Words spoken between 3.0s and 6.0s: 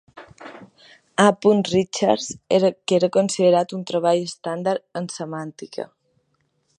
considerat un treball estàndard en semàntica.